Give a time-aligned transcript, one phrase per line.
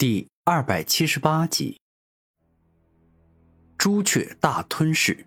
[0.00, 1.78] 第二百七十八集，
[3.76, 5.26] 朱雀大吞噬。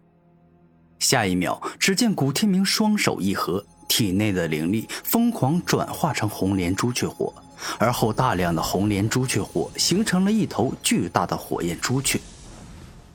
[0.98, 7.32] 下一秒，只见古天明双手一合，体内的灵力疯狂转化成红莲朱雀火，
[7.78, 12.20] 而后大量的红莲朱雀火形成了一头巨大的火焰朱雀。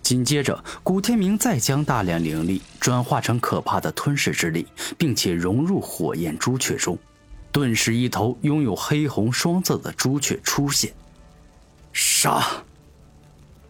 [0.00, 4.64] 紧接着，古天明再将大量灵力转化成可怕的吞噬之力，
[4.96, 6.96] 并且融入火焰朱雀中，
[7.50, 10.94] 顿时一头拥有黑红双色的朱雀出现。
[12.20, 12.44] 杀！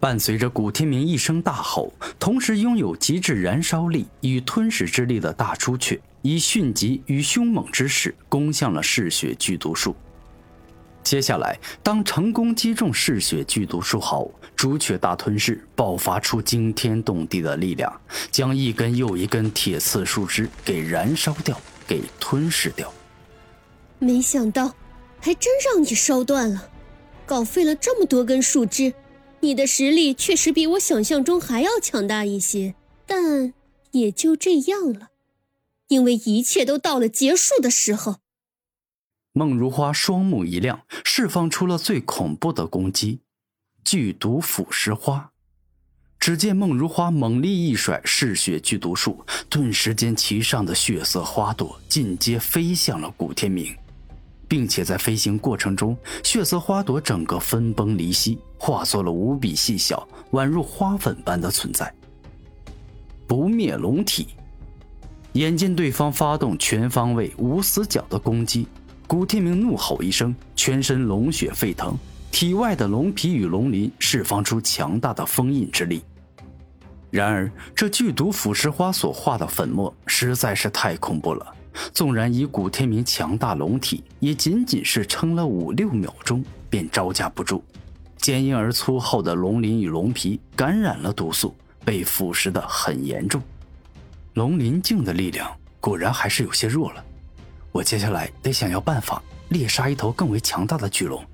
[0.00, 9.94] 伴随着古天明一声大吼，同时拥有极致燃烧力与吞噬之力的大朱雀，以迅疾与凶猛之势攻向了嗜血剧毒树。
[11.02, 22.90] 接下来，当成功击中嗜血剧毒树后，朱雀大吞噬爆发出惊天动地的力量，将一根又一根铁刺树枝给燃烧掉，给吞噬掉。
[23.98, 24.74] 没想到，
[25.20, 26.70] 还真让你烧断了。
[27.28, 28.94] 搞废了这么多根树枝，
[29.40, 33.52] 你的实力确实比我想象中还要强大一些，但
[33.90, 35.10] 也就这样了，
[35.88, 38.16] 因为一切都到了结束的时候。
[39.34, 43.20] 孟如花双目一亮，释放出了最恐怖的攻击——
[43.84, 45.30] 剧毒腐蚀花。
[46.18, 53.76] 只见孟如花猛力一甩嗜血剧毒树，顿时间其上的血色花朵尽皆飞向了古天明。
[54.48, 61.92] 并且在飞行过程中，血色花朵整个分崩离析，化作了无比细小、宛如花粉般的存在。
[63.26, 64.28] 不灭龙体，
[65.34, 68.66] 眼见对方发动全方位无死角的攻击，
[69.06, 71.94] 古天明怒吼一声，全身龙血沸腾，
[72.32, 76.02] 体外的龙皮与龙鳞释放出强大的封印之力。
[77.10, 81.54] 然而，这剧毒腐蚀花所化的粉末实在是太恐怖了。
[81.92, 87.62] 纵然以古天明强大龙体，也仅仅是撑了五六秒钟便招架不住。
[88.16, 93.40] 坚硬而粗厚的龙鳞与龙皮感染了毒素，被腐蚀的很严重。
[94.34, 95.50] 龙鳞境的力量
[95.80, 97.04] 果然还是有些弱了。
[97.70, 101.24] 我接下来得想要办法猎杀一头更为强大的巨龙，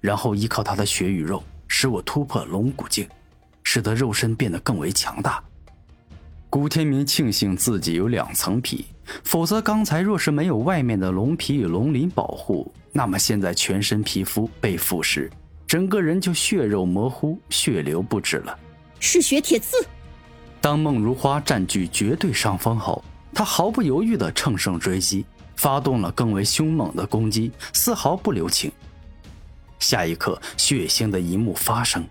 [0.00, 3.06] 然后依靠它的血与肉，使我突破龙骨境，
[3.62, 5.42] 使得肉身变得更为强大。
[6.48, 8.86] 古天明庆幸自己有两层皮。
[9.24, 15.30] 否则，刚才若是没有外面的龙皮与龙鳞保护，那么现在全身皮肤被腐蚀，
[15.66, 18.58] 整个人就血肉模糊、血流不止了。
[18.98, 19.76] 嗜血铁刺。
[20.60, 25.24] 当孟如花占据绝对上风后，他毫不犹豫地乘胜追击，
[25.56, 28.70] 发动了更为凶猛的攻击，丝毫不留情。
[29.78, 32.06] 下一刻，血腥的一幕发生，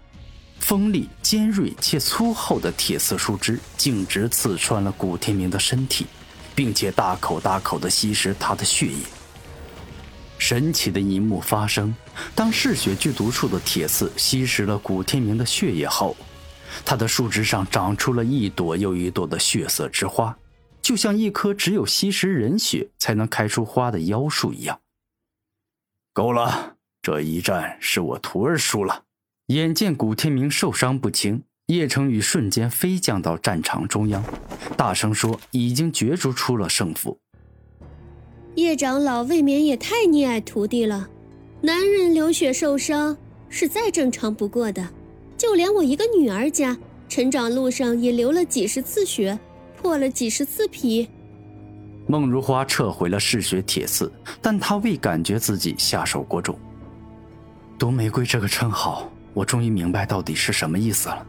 [0.59, 6.07] 锋利、尖锐且粗厚的铁刺树枝径直刺穿了古天明的身体。
[6.59, 8.97] 并且大口大口地吸食他的血液。
[10.37, 11.95] 神奇的一幕发生：
[12.35, 16.17] 当嗜血剧毒树的铁刺吸食了古天明的血液后，
[16.83, 20.37] 他的树枝上长出了一朵又一朵的血色之花，
[20.81, 24.81] 就像一棵只有吸食人血才能开出花的妖树一样。
[26.11, 29.03] 够了，这一战是我徒儿输了。
[29.45, 31.41] 眼见古天明受伤不轻。
[31.69, 34.23] 叶成宇瞬间飞降到战场中央，
[34.75, 37.15] 大声说：“已经角逐出了胜负。”
[38.55, 41.07] 叶长老未免也太溺爱徒弟了。
[41.61, 43.15] 男人流血受伤
[43.49, 44.89] 是再正常不过的，
[45.37, 46.75] 就连我一个女儿家，
[47.07, 49.37] 成长路上也流了几十次血，
[49.79, 51.07] 破了几十次皮。
[52.07, 56.57] 孟如花撤回了嗜血铁刺，但她未感觉自己下手过重。
[57.77, 61.27] 毒玫瑰这个称号，我终于明白到底是什么意思了。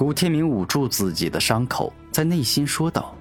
[0.00, 3.14] 古天明捂住自己的伤口，在内心说道：“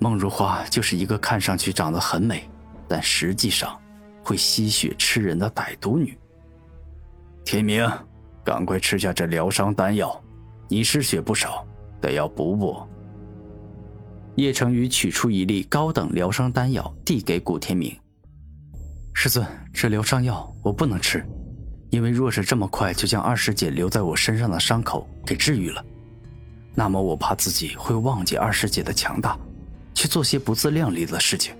[0.00, 2.50] 孟如花就是一个看上去长得很美，
[2.88, 3.80] 但实际上
[4.24, 6.18] 会吸血吃人的歹毒女。”
[7.46, 7.88] 天明，
[8.42, 10.20] 赶快吃下这疗伤丹药，
[10.66, 11.64] 你失血不少，
[12.00, 12.82] 得要补补。
[14.34, 17.96] 叶成宇取出一粒高等疗伤丹药，递给古天明
[19.14, 21.24] ：“师尊，这疗伤药我不能吃。”
[21.92, 25.84] 因为若是这么快就将二师姐留在我身上的伤口给治愈了，
[26.74, 29.38] 那么我怕自己会忘记二师姐的强大，
[29.92, 31.54] 去做些不自量力的事情。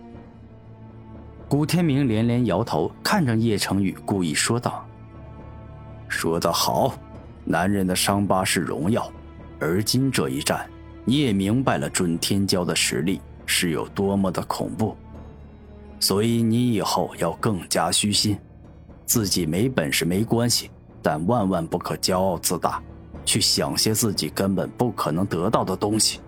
[1.50, 4.88] 古天明连连摇头，看着叶成宇，故意说道
[6.08, 6.96] ：“说得好，
[7.44, 9.12] 男人的伤疤是荣耀，
[9.60, 10.66] 而今这一战，
[11.04, 14.96] 你也明白了准天骄的实力是有多么的恐怖，
[16.00, 18.34] 所以你以后要更加虚心。”
[19.12, 20.70] 自己没本事没关系，
[21.02, 22.82] 但万万不可骄傲自大，
[23.26, 26.18] 去想些自己根本不可能得到的东西。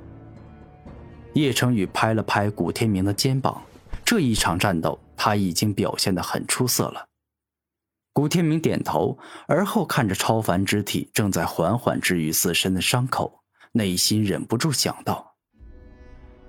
[1.33, 3.63] 叶成宇拍了拍古天明的肩膀，
[4.05, 7.07] 这一场战斗他已经表现得很出色了。
[8.13, 9.17] 古天明点头，
[9.49, 13.41] 而后看着超凡之体正在缓缓治愈自身的伤口，
[13.73, 15.37] 内心忍不住想到：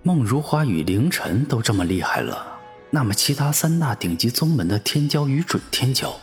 [0.04, 2.60] 孟如花与凌晨都这么厉害了，
[2.92, 6.14] 那么其他三大顶级宗门的天骄与准天骄，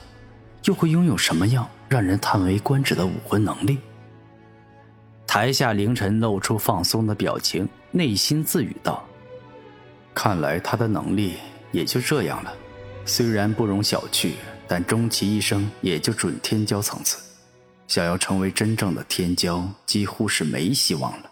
[0.64, 3.78] 又会拥有什么样让人叹为观止的武魂能力？
[5.26, 9.04] 台下凌晨露出放松的表情，内心自语道
[10.14, 11.36] ：“看来他的能力
[11.70, 12.52] 也就这样了，
[13.04, 14.32] 虽然不容小觑。”
[14.68, 17.18] 但终其一生也就准天骄层次，
[17.88, 21.30] 想要成为真正的天骄，几乎是没希望了。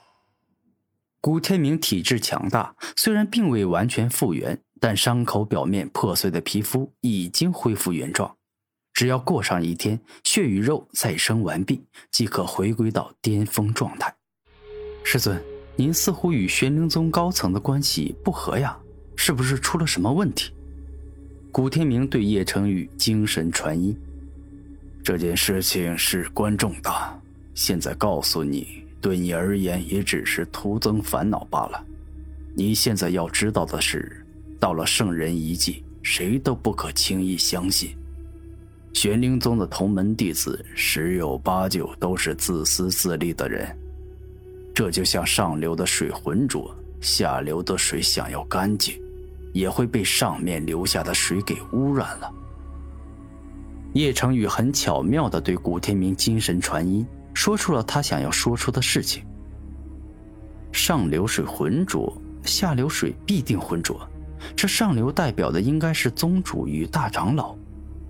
[1.22, 8.36] 古天明体质强大，虽然并未完全复原，但伤口表面破碎的皮肤已经恢复原状。
[9.00, 14.14] 只要过上一天，血与肉再生完毕，即可回归到巅峰状态。
[15.02, 15.42] 师尊，
[15.74, 18.78] 您似乎与玄灵宗高层的关系不和呀？
[19.16, 20.52] 是不是出了什么问题？
[21.50, 23.98] 古天明对叶成宇精神传音
[25.02, 27.18] ：“这件事情事关重大，
[27.54, 31.82] 现在告诉你，对你而言也只是徒增烦恼罢了。
[32.54, 34.26] 你现在要知道的是，
[34.58, 37.96] 到了圣人遗迹，谁都不可轻易相信。
[38.92, 43.76] 玄灵宗的同门弟子十有八九都是自私自利的人，
[44.74, 49.00] 这就像上流的水浑浊，下流的水想要干净。”
[49.52, 52.32] 也会被上面流下的水给污染了。
[53.94, 57.04] 叶成宇很巧妙地对古天明精神传音，
[57.34, 59.24] 说出了他想要说出的事情。
[60.70, 64.08] 上流水浑浊，下流水必定浑浊。
[64.54, 67.56] 这上流代表的应该是宗主与大长老，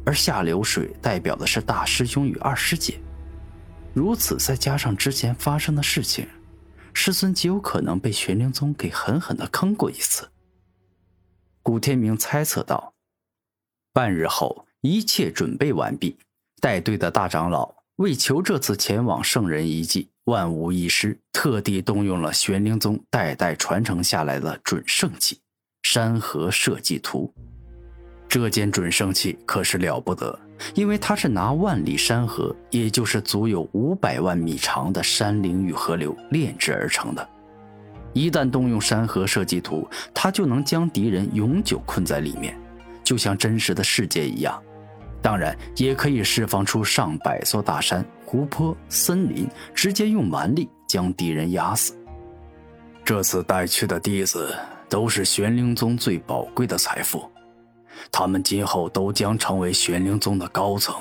[0.05, 3.01] 而下流水代表的是大师兄与二师姐。
[3.93, 6.27] 如此，再加上之前发生的事情，
[6.93, 10.29] 师尊极有可能被玄灵宗给狠狠地坑过一次。
[11.63, 12.95] 古天明猜测道
[13.93, 16.17] ：“半日后，一切准备完毕。
[16.61, 25.41] 带队的大长老为求这次前往圣人遗迹万无一失，特地动用了玄灵宗代代传承下来的准圣器——
[25.83, 27.35] 山河设计图。
[28.31, 30.39] 这件准圣器可是了不得，
[30.77, 37.29] 因为它是拿万里山河，也就是足有五百万米长的山岭与河流炼制而成的。”
[38.15, 39.85] 一旦动用山河设计图，
[40.15, 42.57] 它就能将敌人永久困在里面，
[43.03, 44.63] 就像真实的世界一样。
[45.21, 51.97] 当然，也可以释放出上百座大山、湖泊、森林，直接用蛮力将敌人压死。
[53.05, 54.55] 这次带去的弟子
[54.89, 57.29] 都是玄灵宗最宝贵的财富，
[58.11, 60.95] 他们今后都将成为玄灵宗的高层，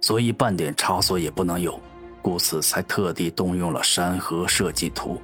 [0.00, 1.78] 所以半点差错也不能有，
[2.22, 5.20] 故此才特地动用了山河设计图。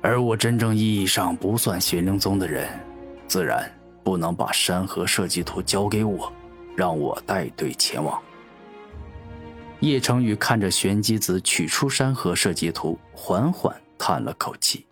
[0.00, 2.68] 而我真正意义上不算玄灵宗的人，
[3.26, 3.70] 自然
[4.02, 6.30] 不能把山河设计图交给我，
[6.76, 8.20] 让我带队前往。
[9.80, 14.86] 叶成宇看着玄机子取出山河设计图，缓缓叹了口气。